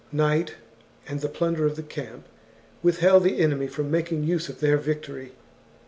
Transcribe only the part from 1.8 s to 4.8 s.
camp, withheld the enemy from making use of their